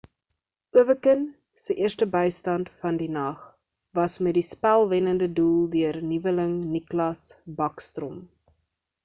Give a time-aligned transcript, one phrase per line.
[0.81, 1.19] ovechkin
[1.65, 3.37] se eerste bystand van die nag
[3.99, 7.23] was met die spel-wennede doel deur nuweling nicklas
[7.61, 8.19] backstrom